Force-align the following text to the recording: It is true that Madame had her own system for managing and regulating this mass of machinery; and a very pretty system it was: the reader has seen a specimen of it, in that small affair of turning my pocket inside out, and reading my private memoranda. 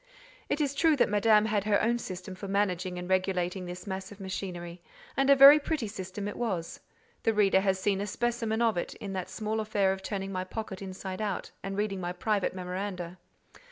It 0.49 0.59
is 0.59 0.73
true 0.73 0.95
that 0.95 1.09
Madame 1.11 1.45
had 1.45 1.65
her 1.65 1.79
own 1.79 1.99
system 1.99 2.33
for 2.33 2.47
managing 2.47 2.97
and 2.97 3.07
regulating 3.07 3.67
this 3.67 3.85
mass 3.85 4.11
of 4.11 4.19
machinery; 4.19 4.81
and 5.15 5.29
a 5.29 5.35
very 5.35 5.59
pretty 5.59 5.87
system 5.87 6.27
it 6.27 6.37
was: 6.37 6.79
the 7.21 7.35
reader 7.35 7.61
has 7.61 7.79
seen 7.79 8.01
a 8.01 8.07
specimen 8.07 8.63
of 8.63 8.77
it, 8.77 8.95
in 8.95 9.13
that 9.13 9.29
small 9.29 9.59
affair 9.59 9.91
of 9.93 10.01
turning 10.01 10.31
my 10.31 10.43
pocket 10.43 10.81
inside 10.81 11.21
out, 11.21 11.51
and 11.61 11.77
reading 11.77 12.01
my 12.01 12.13
private 12.13 12.55
memoranda. 12.55 13.19